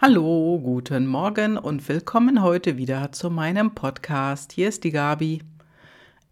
[0.00, 4.52] Hallo, guten Morgen und willkommen heute wieder zu meinem Podcast.
[4.52, 5.42] Hier ist die Gabi.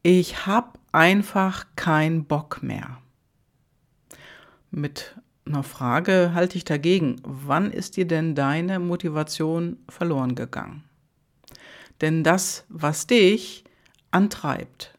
[0.04, 2.98] Ich habe einfach keinen Bock mehr.
[4.70, 7.16] Mit einer Frage halte ich dagegen.
[7.24, 10.84] Wann ist dir denn deine Motivation verloren gegangen?
[12.00, 13.64] Denn das, was dich
[14.12, 14.96] antreibt,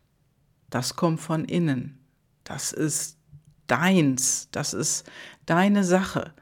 [0.70, 2.00] das kommt von innen.
[2.44, 3.18] Das ist
[3.68, 4.50] deins.
[4.52, 5.10] Das ist
[5.46, 6.34] deine Sache.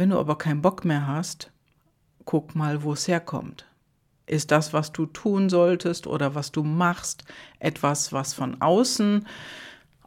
[0.00, 1.50] Wenn du aber keinen Bock mehr hast,
[2.24, 3.66] guck mal, wo es herkommt.
[4.24, 7.24] Ist das, was du tun solltest oder was du machst,
[7.58, 9.26] etwas, was von außen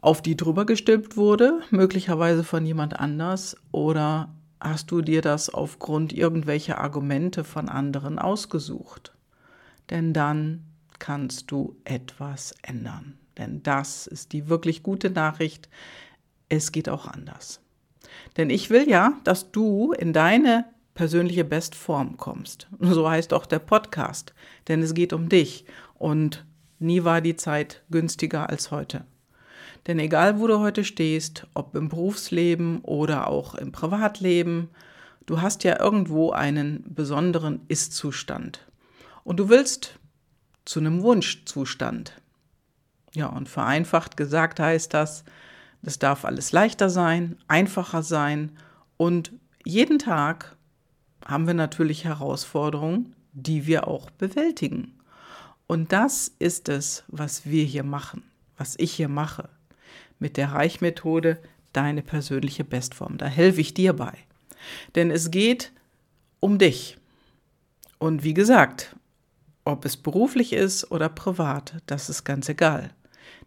[0.00, 6.12] auf die drüber gestülpt wurde, möglicherweise von jemand anders, oder hast du dir das aufgrund
[6.12, 9.14] irgendwelcher Argumente von anderen ausgesucht?
[9.90, 10.64] Denn dann
[10.98, 13.16] kannst du etwas ändern.
[13.38, 15.68] Denn das ist die wirklich gute Nachricht.
[16.48, 17.60] Es geht auch anders.
[18.36, 20.64] Denn ich will ja, dass du in deine
[20.94, 22.68] persönliche Bestform kommst.
[22.80, 24.32] So heißt auch der Podcast,
[24.68, 26.44] denn es geht um dich und
[26.78, 29.04] nie war die Zeit günstiger als heute.
[29.86, 34.70] Denn egal, wo du heute stehst, ob im Berufsleben oder auch im Privatleben,
[35.26, 38.66] du hast ja irgendwo einen besonderen Ist-Zustand.
[39.24, 39.98] Und du willst
[40.64, 42.20] zu einem Wunschzustand.
[43.14, 45.24] Ja, und vereinfacht gesagt heißt das,
[45.84, 48.52] das darf alles leichter sein, einfacher sein
[48.96, 49.32] und
[49.64, 50.56] jeden Tag
[51.24, 54.98] haben wir natürlich Herausforderungen, die wir auch bewältigen.
[55.66, 58.22] Und das ist es, was wir hier machen,
[58.56, 59.48] was ich hier mache.
[60.18, 61.38] Mit der Reichmethode
[61.72, 63.18] deine persönliche Bestform.
[63.18, 64.12] Da helfe ich dir bei.
[64.94, 65.72] Denn es geht
[66.40, 66.98] um dich.
[67.98, 68.94] Und wie gesagt,
[69.64, 72.90] ob es beruflich ist oder privat, das ist ganz egal.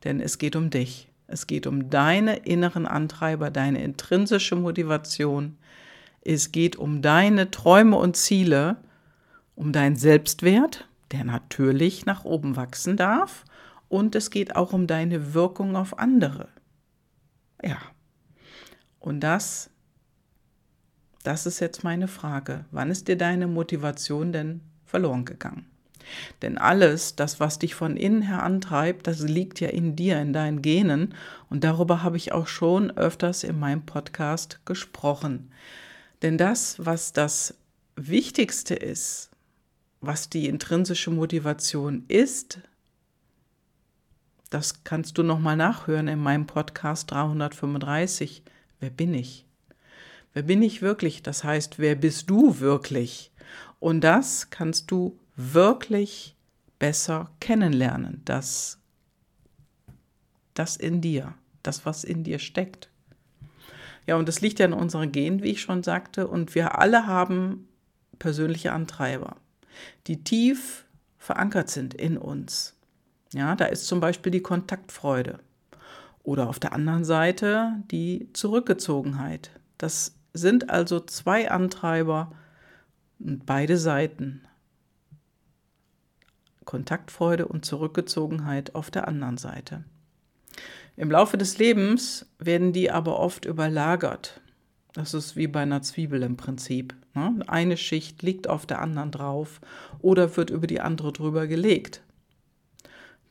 [0.04, 1.08] Denn es geht um dich.
[1.28, 5.58] Es geht um deine inneren Antreiber, deine intrinsische Motivation.
[6.22, 8.78] Es geht um deine Träume und Ziele,
[9.56, 13.44] um deinen Selbstwert, der natürlich nach oben wachsen darf.
[13.90, 16.48] Und es geht auch um deine Wirkung auf andere.
[17.64, 17.78] Ja.
[19.00, 19.70] Und das,
[21.24, 22.66] das ist jetzt meine Frage.
[22.72, 25.66] Wann ist dir deine Motivation denn verloren gegangen?
[26.42, 30.34] Denn alles, das, was dich von innen her antreibt, das liegt ja in dir, in
[30.34, 31.14] deinen Genen.
[31.50, 35.52] Und darüber habe ich auch schon öfters in meinem Podcast gesprochen.
[36.22, 37.56] Denn das, was das
[37.96, 39.30] Wichtigste ist,
[40.02, 42.60] was die intrinsische Motivation ist,
[44.50, 48.44] das kannst du nochmal nachhören in meinem Podcast 335.
[48.80, 49.46] Wer bin ich?
[50.34, 51.24] Wer bin ich wirklich?
[51.24, 53.32] Das heißt, wer bist du wirklich?
[53.80, 56.36] Und das kannst du wirklich
[56.80, 58.80] besser kennenlernen, das,
[60.54, 62.90] das in dir, das, was in dir steckt.
[64.08, 67.08] Ja, und das liegt ja in unseren Genen, wie ich schon sagte, und wir alle
[67.08, 67.68] haben
[68.20, 69.38] persönliche Antreiber,
[70.08, 70.86] die tief
[71.18, 72.76] verankert sind in uns.
[73.34, 75.40] Ja, da ist zum Beispiel die Kontaktfreude
[76.24, 79.52] oder auf der anderen Seite die Zurückgezogenheit.
[79.78, 82.32] Das sind also zwei Antreiber
[83.20, 84.47] und beide Seiten
[86.68, 89.84] Kontaktfreude und Zurückgezogenheit auf der anderen Seite.
[90.96, 94.42] Im Laufe des Lebens werden die aber oft überlagert.
[94.94, 96.94] Das ist wie bei einer Zwiebel im Prinzip.
[97.16, 97.40] Ne?
[97.48, 99.62] Eine Schicht liegt auf der anderen drauf
[100.00, 102.02] oder wird über die andere drüber gelegt.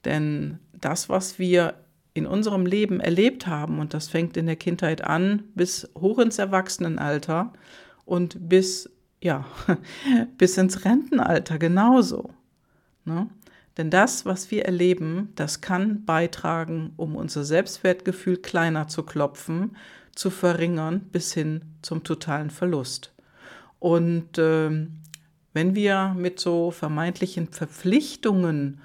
[0.04, 1.74] Denn das, was wir
[2.14, 6.38] in unserem Leben erlebt haben, und das fängt in der Kindheit an bis hoch ins
[6.38, 7.52] Erwachsenenalter
[8.06, 8.88] und bis,
[9.20, 9.44] ja,
[10.38, 12.30] bis ins Rentenalter genauso.
[13.06, 13.28] Ne?
[13.76, 19.76] Denn das, was wir erleben, das kann beitragen, um unser Selbstwertgefühl kleiner zu klopfen,
[20.14, 23.12] zu verringern bis hin zum totalen Verlust.
[23.78, 24.86] Und äh,
[25.52, 28.80] wenn wir mit so vermeintlichen Verpflichtungen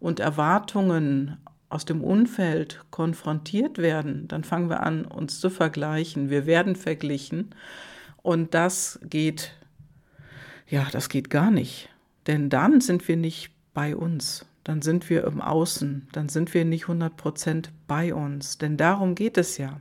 [0.00, 6.28] und Erwartungen aus dem Umfeld konfrontiert werden, dann fangen wir an, uns zu vergleichen.
[6.28, 7.54] Wir werden verglichen
[8.22, 9.52] und das geht,
[10.68, 11.88] ja, das geht gar nicht.
[12.26, 16.64] Denn dann sind wir nicht bei uns, dann sind wir im Außen, dann sind wir
[16.64, 18.58] nicht 100% bei uns.
[18.58, 19.80] Denn darum geht es ja.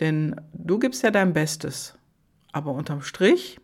[0.00, 1.96] Denn du gibst ja dein Bestes.
[2.52, 3.58] Aber unterm Strich,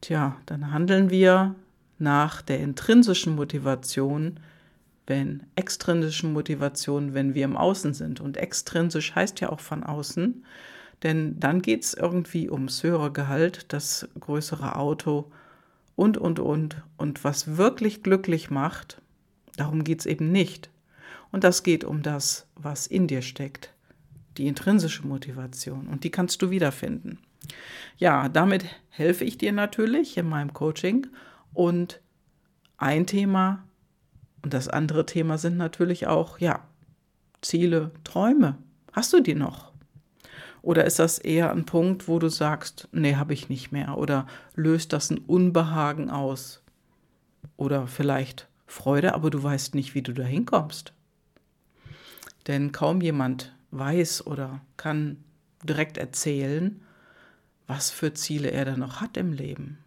[0.00, 1.54] tja, dann handeln wir
[1.98, 4.40] nach der intrinsischen Motivation,
[5.06, 8.20] wenn extrinsischen Motivation, wenn wir im Außen sind.
[8.20, 10.44] Und extrinsisch heißt ja auch von außen,
[11.02, 15.30] denn dann geht es irgendwie ums höhere Gehalt, das größere Auto,
[15.96, 16.82] und, und, und.
[16.96, 19.00] Und was wirklich glücklich macht,
[19.56, 20.70] darum geht es eben nicht.
[21.32, 23.74] Und das geht um das, was in dir steckt,
[24.36, 25.88] die intrinsische Motivation.
[25.88, 27.18] Und die kannst du wiederfinden.
[27.98, 31.06] Ja, damit helfe ich dir natürlich in meinem Coaching.
[31.52, 32.00] Und
[32.76, 33.64] ein Thema
[34.42, 36.62] und das andere Thema sind natürlich auch, ja,
[37.40, 38.56] Ziele, Träume.
[38.92, 39.65] Hast du die noch?
[40.66, 43.96] Oder ist das eher ein Punkt, wo du sagst, nee, habe ich nicht mehr?
[43.96, 44.26] Oder
[44.56, 46.60] löst das ein Unbehagen aus?
[47.56, 50.92] Oder vielleicht Freude, aber du weißt nicht, wie du da hinkommst.
[52.48, 55.18] Denn kaum jemand weiß oder kann
[55.62, 56.80] direkt erzählen,
[57.68, 59.78] was für Ziele er da noch hat im Leben.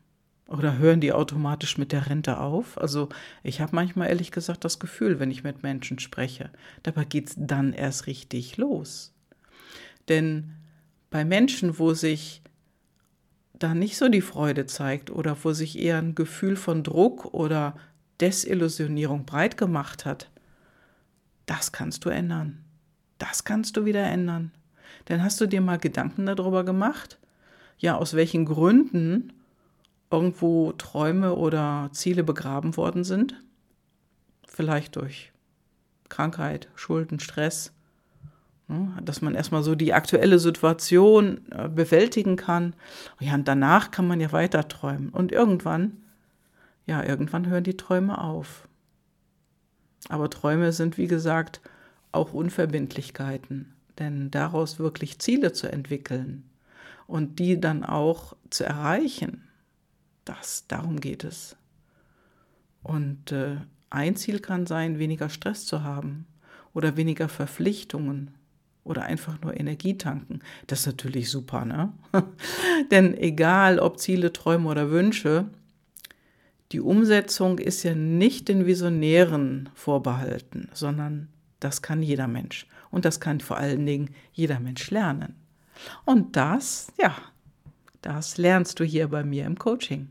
[0.48, 2.78] Oder hören die automatisch mit der Rente auf?
[2.78, 3.10] Also
[3.44, 6.52] ich habe manchmal ehrlich gesagt das Gefühl, wenn ich mit Menschen spreche,
[6.84, 9.14] dabei geht es dann erst richtig los.
[10.08, 10.56] Denn
[11.10, 12.42] bei Menschen, wo sich
[13.54, 17.76] da nicht so die Freude zeigt oder wo sich eher ein Gefühl von Druck oder
[18.22, 20.30] Desillusionierung breit gemacht hat,
[21.46, 22.64] das kannst du ändern.
[23.18, 24.52] Das kannst du wieder ändern.
[25.08, 27.18] Denn hast du dir mal Gedanken darüber gemacht?
[27.78, 29.34] Ja, aus welchen Gründen
[30.12, 33.42] irgendwo Träume oder Ziele begraben worden sind?
[34.48, 35.32] Vielleicht durch
[36.08, 37.72] Krankheit, Schulden, Stress?
[39.04, 42.76] Dass man erstmal so die aktuelle Situation äh, bewältigen kann.
[43.20, 45.10] Ja, und danach kann man ja weiter träumen.
[45.10, 45.98] Und irgendwann,
[46.86, 48.68] ja, irgendwann hören die Träume auf.
[50.08, 51.62] Aber Träume sind, wie gesagt,
[52.12, 56.50] auch Unverbindlichkeiten, denn daraus wirklich Ziele zu entwickeln
[57.08, 59.48] und die dann auch zu erreichen,
[60.26, 61.56] das, darum geht es.
[62.84, 63.58] Und äh,
[63.90, 66.28] ein Ziel kann sein, weniger Stress zu haben
[66.74, 68.36] oder weniger Verpflichtungen
[68.90, 70.40] oder einfach nur Energie tanken.
[70.68, 71.94] Das ist natürlich super, ne?
[72.92, 75.46] Denn egal ob Ziele, Träume oder Wünsche,
[76.72, 82.68] die Umsetzung ist ja nicht den Visionären vorbehalten, sondern das kann jeder Mensch.
[82.92, 85.36] Und das kann vor allen Dingen jeder Mensch lernen.
[86.06, 87.16] Und das, ja,
[88.02, 90.10] das lernst du hier bei mir im Coaching.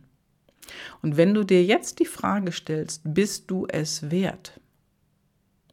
[1.02, 4.60] Und wenn du dir jetzt die Frage stellst, bist du es wert?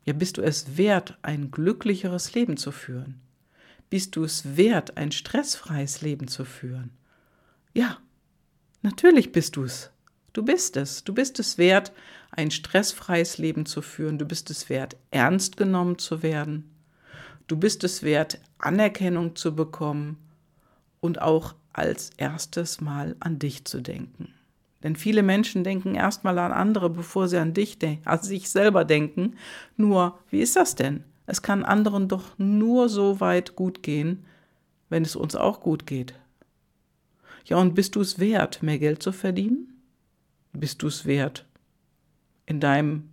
[0.05, 3.19] Ja, bist du es wert, ein glücklicheres Leben zu führen?
[3.89, 6.91] Bist du es wert, ein stressfreies Leben zu führen?
[7.73, 7.97] Ja,
[8.81, 9.91] natürlich bist du es.
[10.33, 11.03] Du bist es.
[11.03, 11.91] Du bist es wert,
[12.31, 14.17] ein stressfreies Leben zu führen.
[14.17, 16.69] Du bist es wert, ernst genommen zu werden.
[17.47, 20.17] Du bist es wert, Anerkennung zu bekommen
[20.99, 24.33] und auch als erstes Mal an dich zu denken.
[24.83, 28.85] Denn viele Menschen denken erstmal an andere, bevor sie an dich denken, an sich selber
[28.85, 29.35] denken.
[29.77, 31.03] Nur, wie ist das denn?
[31.25, 34.25] Es kann anderen doch nur so weit gut gehen,
[34.89, 36.13] wenn es uns auch gut geht.
[37.45, 39.73] Ja, und bist du es wert, mehr Geld zu verdienen?
[40.53, 41.45] Bist du es wert,
[42.45, 43.09] in deinem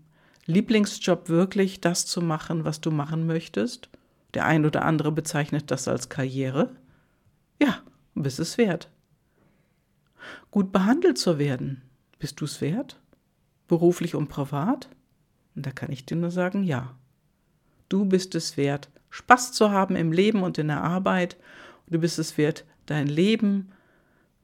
[0.46, 3.88] Lieblingsjob wirklich das zu machen, was du machen möchtest?
[4.34, 6.70] Der ein oder andere bezeichnet das als Karriere.
[7.60, 7.78] Ja,
[8.14, 8.91] bist es wert
[10.50, 11.82] gut behandelt zu werden.
[12.18, 13.00] Bist du es wert?
[13.68, 14.88] Beruflich und privat?
[15.54, 16.94] Und da kann ich dir nur sagen, ja.
[17.88, 21.36] Du bist es wert, Spaß zu haben im Leben und in der Arbeit.
[21.88, 23.70] du bist es wert, dein Leben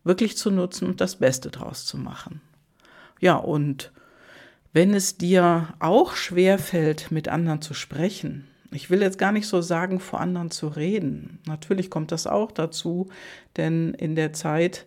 [0.05, 2.41] wirklich zu nutzen und das Beste draus zu machen.
[3.21, 3.91] Ja, und
[4.73, 9.47] wenn es dir auch schwer fällt, mit anderen zu sprechen, ich will jetzt gar nicht
[9.47, 11.39] so sagen, vor anderen zu reden.
[11.47, 13.09] Natürlich kommt das auch dazu,
[13.57, 14.87] denn in der Zeit,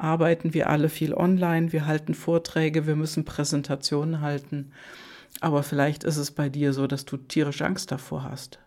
[0.00, 4.72] arbeiten wir alle viel online, wir halten Vorträge, wir müssen Präsentationen halten.
[5.40, 8.58] Aber vielleicht ist es bei dir so, dass du tierisch Angst davor hast.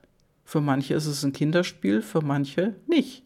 [0.45, 3.23] Für manche ist es ein Kinderspiel, für manche nicht.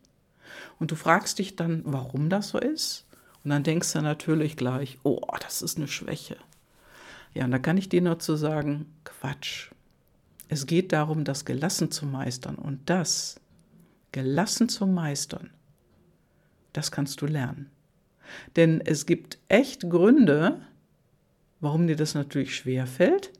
[0.79, 3.05] Und du fragst dich dann, warum das so ist.
[3.43, 6.37] Und dann denkst du natürlich gleich, oh, das ist eine Schwäche.
[7.33, 9.71] Ja, und da kann ich dir nur zu sagen, Quatsch.
[10.49, 12.55] Es geht darum, das gelassen zu meistern.
[12.55, 13.39] Und das
[14.11, 15.49] gelassen zu meistern,
[16.73, 17.69] das kannst du lernen.
[18.55, 20.61] Denn es gibt echt Gründe,
[21.59, 23.31] warum dir das natürlich schwer fällt.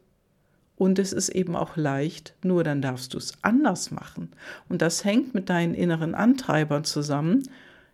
[0.76, 4.30] Und es ist eben auch leicht, nur dann darfst du es anders machen.
[4.70, 7.44] Und das hängt mit deinen inneren Antreibern zusammen,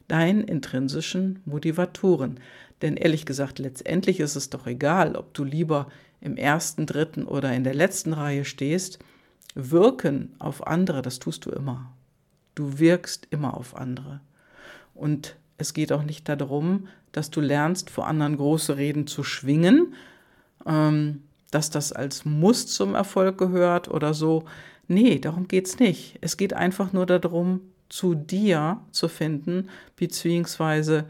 [0.09, 2.39] deinen intrinsischen Motivatoren.
[2.81, 5.87] Denn ehrlich gesagt, letztendlich ist es doch egal, ob du lieber
[6.19, 8.99] im ersten, dritten oder in der letzten Reihe stehst.
[9.55, 11.93] Wirken auf andere, das tust du immer.
[12.55, 14.19] Du wirkst immer auf andere.
[14.93, 19.93] Und es geht auch nicht darum, dass du lernst, vor anderen große Reden zu schwingen,
[20.65, 24.45] ähm, dass das als Muss zum Erfolg gehört oder so.
[24.87, 26.17] Nee, darum geht es nicht.
[26.21, 31.05] Es geht einfach nur darum, zu dir zu finden, beziehungsweise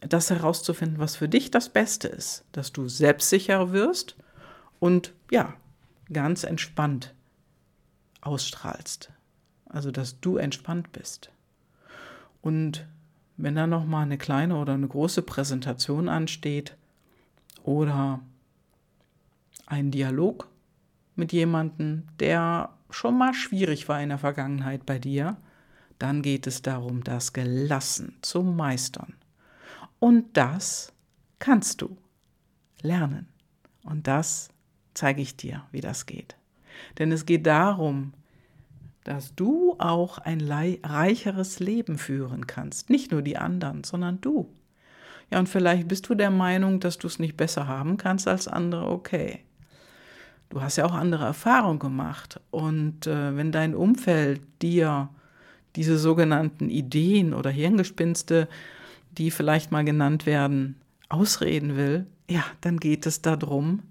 [0.00, 4.16] das herauszufinden, was für dich das Beste ist, dass du selbstsicher wirst
[4.78, 5.54] und ja,
[6.12, 7.14] ganz entspannt
[8.20, 9.10] ausstrahlst.
[9.66, 11.30] Also, dass du entspannt bist.
[12.40, 12.86] Und
[13.38, 16.76] wenn da noch mal eine kleine oder eine große Präsentation ansteht
[17.62, 18.20] oder
[19.66, 20.48] ein Dialog
[21.14, 25.36] mit jemandem, der schon mal schwierig war in der Vergangenheit bei dir,
[25.98, 29.14] dann geht es darum, das gelassen zu meistern.
[30.00, 30.92] Und das
[31.38, 31.96] kannst du
[32.82, 33.28] lernen.
[33.84, 34.48] Und das
[34.94, 36.36] zeige ich dir, wie das geht.
[36.98, 38.12] Denn es geht darum,
[39.08, 42.90] dass du auch ein reicheres Leben führen kannst.
[42.90, 44.54] Nicht nur die anderen, sondern du.
[45.30, 48.48] Ja, und vielleicht bist du der Meinung, dass du es nicht besser haben kannst als
[48.48, 48.90] andere.
[48.90, 49.40] Okay.
[50.50, 52.38] Du hast ja auch andere Erfahrungen gemacht.
[52.50, 55.08] Und äh, wenn dein Umfeld dir
[55.74, 58.46] diese sogenannten Ideen oder Hirngespinste,
[59.12, 60.76] die vielleicht mal genannt werden,
[61.08, 63.84] ausreden will, ja, dann geht es darum,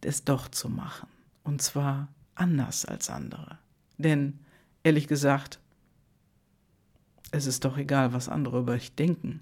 [0.00, 1.08] es doch zu machen.
[1.42, 3.58] Und zwar anders als andere.
[3.98, 4.38] Denn
[4.82, 5.58] ehrlich gesagt,
[7.30, 9.40] es ist doch egal, was andere über dich denken.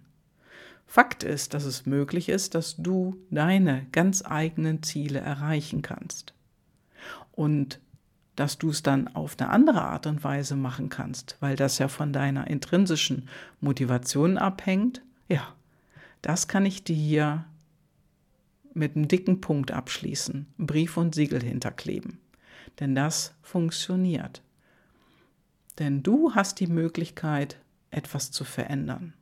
[0.87, 6.35] Fakt ist, dass es möglich ist, dass du deine ganz eigenen Ziele erreichen kannst.
[7.33, 7.81] Und
[8.37, 11.89] dass du es dann auf eine andere Art und Weise machen kannst, weil das ja
[11.89, 13.29] von deiner intrinsischen
[13.61, 15.55] Motivation abhängt, ja,
[16.23, 17.45] das kann ich dir hier
[18.73, 22.19] mit einem dicken Punkt abschließen, Brief und Siegel hinterkleben.
[22.81, 24.43] Denn das funktioniert.
[25.79, 27.59] Denn du hast die Möglichkeit,
[27.91, 29.13] etwas zu verändern.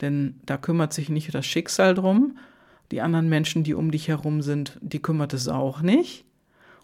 [0.00, 2.38] Denn da kümmert sich nicht das Schicksal drum,
[2.90, 6.24] die anderen Menschen, die um dich herum sind, die kümmert es auch nicht.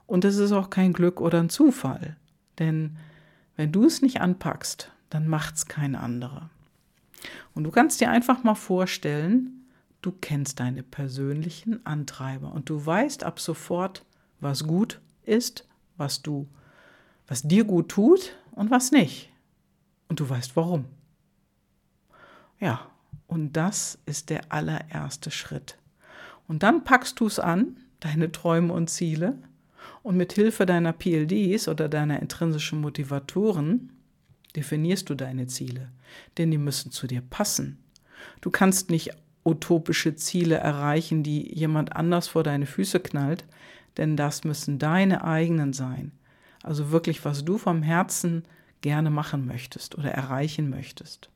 [0.07, 2.17] Und es ist auch kein Glück oder ein Zufall.
[2.59, 2.97] Denn
[3.57, 6.51] wenn du es nicht anpackst, dann macht es kein anderer.
[7.55, 9.67] Und du kannst dir einfach mal vorstellen,
[10.01, 14.05] du kennst deine persönlichen Antreiber und du weißt ab sofort,
[14.41, 15.69] was gut ist,
[16.03, 16.49] was du,
[17.29, 19.31] was dir gut tut und was nicht.
[20.09, 20.87] Und du weißt warum.
[22.59, 22.91] Ja,
[23.29, 25.79] und das ist der allererste Schritt.
[26.49, 29.39] Und dann packst du es an, deine Träume und Ziele,
[30.03, 33.93] und mit Hilfe deiner PLDs oder deiner intrinsischen Motivatoren
[34.57, 35.91] definierst du deine Ziele,
[36.37, 37.79] denn die müssen zu dir passen.
[38.41, 39.11] Du kannst nicht
[39.45, 43.45] utopische Ziele erreichen, die jemand anders vor deine Füße knallt,
[43.97, 46.13] denn das müssen deine eigenen sein.
[46.63, 48.45] Also wirklich, was du vom Herzen
[48.81, 51.31] gerne machen möchtest oder erreichen möchtest.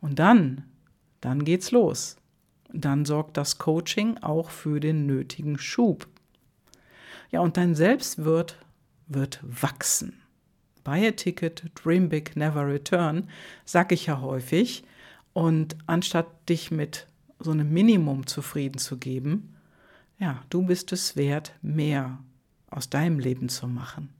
[0.00, 0.64] Und dann,
[1.20, 2.16] dann geht's los.
[2.72, 6.08] Dann sorgt das Coaching auch für den nötigen Schub.
[7.30, 8.56] Ja, und dein Selbstwert
[9.06, 10.20] wird wachsen.
[10.84, 13.28] Buy a ticket, dream big, never return,
[13.64, 14.84] sag ich ja häufig.
[15.32, 17.06] Und anstatt dich mit
[17.38, 19.54] so einem Minimum zufrieden zu geben,
[20.20, 22.18] ja, du bist es wert, mehr
[22.70, 24.10] aus deinem Leben zu machen.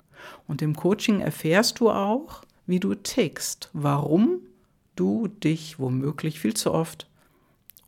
[0.48, 4.40] Und im Coaching erfährst du auch, wie du tickst, warum
[4.96, 7.06] du dich womöglich viel zu oft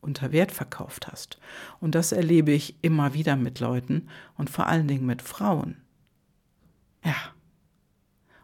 [0.00, 1.38] unter Wert verkauft hast.
[1.80, 5.76] Und das erlebe ich immer wieder mit Leuten und vor allen Dingen mit Frauen.
[7.04, 7.16] Ja.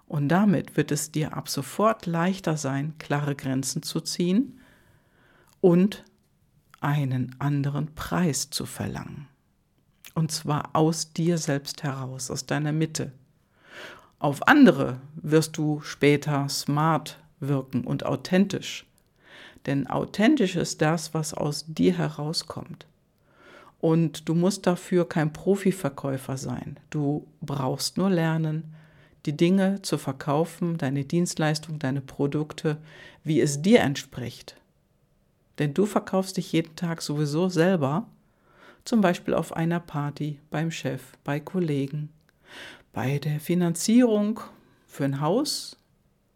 [0.06, 4.58] Und damit wird es dir ab sofort leichter sein, klare Grenzen zu ziehen
[5.60, 6.04] und
[6.80, 9.28] einen anderen Preis zu verlangen.
[10.18, 13.12] Und zwar aus dir selbst heraus, aus deiner Mitte.
[14.18, 18.84] Auf andere wirst du später smart wirken und authentisch.
[19.66, 22.86] Denn authentisch ist das, was aus dir herauskommt.
[23.80, 26.80] Und du musst dafür kein Profiverkäufer sein.
[26.90, 28.74] Du brauchst nur lernen,
[29.24, 32.78] die Dinge zu verkaufen, deine Dienstleistung, deine Produkte,
[33.22, 34.56] wie es dir entspricht.
[35.60, 38.08] Denn du verkaufst dich jeden Tag sowieso selber,
[38.88, 42.08] zum Beispiel auf einer Party, beim Chef, bei Kollegen,
[42.94, 44.40] bei der Finanzierung
[44.86, 45.76] für ein Haus,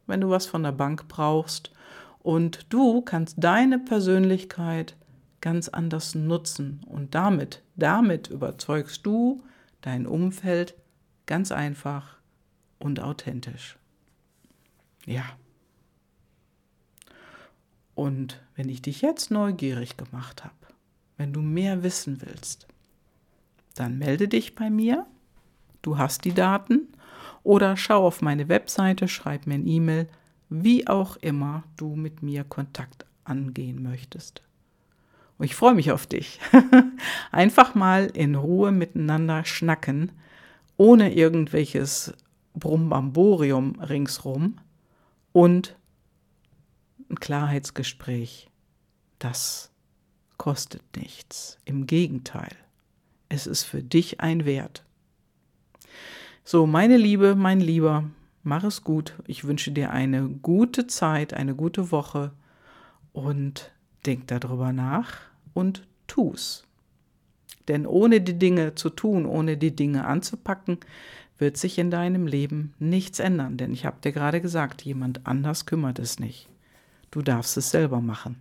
[0.06, 1.72] wenn du was von der Bank brauchst
[2.18, 4.96] und du kannst deine Persönlichkeit
[5.40, 6.82] ganz anders nutzen.
[6.86, 9.42] Und damit, damit überzeugst du
[9.80, 10.74] dein Umfeld
[11.24, 12.18] ganz einfach
[12.78, 13.78] und authentisch.
[15.06, 15.24] Ja.
[17.94, 20.61] Und wenn ich dich jetzt neugierig gemacht habe,
[21.22, 22.66] wenn du mehr wissen willst,
[23.76, 25.06] dann melde dich bei mir.
[25.80, 26.88] Du hast die Daten.
[27.44, 30.08] Oder schau auf meine Webseite, schreib mir ein E-Mail
[30.54, 34.42] wie auch immer du mit mir Kontakt angehen möchtest.
[35.38, 36.40] Und ich freue mich auf dich.
[37.32, 40.12] Einfach mal in Ruhe miteinander schnacken,
[40.76, 42.12] ohne irgendwelches
[42.54, 44.58] Brumbamborium ringsrum
[45.32, 45.76] und
[47.08, 48.50] ein Klarheitsgespräch.
[49.18, 49.71] Das
[50.38, 51.58] kostet nichts.
[51.64, 52.54] Im Gegenteil,
[53.28, 54.84] es ist für dich ein Wert.
[56.44, 58.10] So, meine Liebe, mein Lieber,
[58.42, 59.14] mach es gut.
[59.26, 62.32] Ich wünsche dir eine gute Zeit, eine gute Woche
[63.12, 63.70] und
[64.06, 65.20] denk darüber nach
[65.54, 66.64] und tu's.
[67.68, 70.78] Denn ohne die Dinge zu tun, ohne die Dinge anzupacken,
[71.38, 73.56] wird sich in deinem Leben nichts ändern.
[73.56, 76.48] Denn ich habe dir gerade gesagt, jemand anders kümmert es nicht.
[77.10, 78.40] Du darfst es selber machen.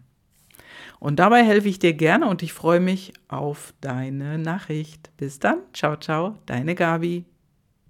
[0.99, 5.11] Und dabei helfe ich dir gerne und ich freue mich auf deine Nachricht.
[5.17, 5.59] Bis dann.
[5.73, 6.37] Ciao, ciao.
[6.45, 7.30] Deine Gabi.